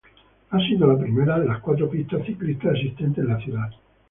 Ha 0.49 0.57
sido 0.59 0.87
la 0.87 0.97
primera 0.97 1.37
de 1.39 1.45
las 1.45 1.61
cuatro 1.61 1.87
pistas 1.87 2.25
ciclistas 2.25 2.73
existentes 2.73 3.23
en 3.23 3.29
la 3.29 3.39
ciudad. 3.39 3.69